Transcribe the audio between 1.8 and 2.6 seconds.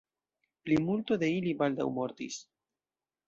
mortis.